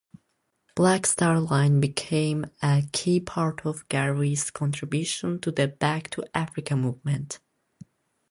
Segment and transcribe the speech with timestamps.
[0.73, 7.37] Black Star Line became a key part of Garvey's contribution to the Back-to-Africa movement.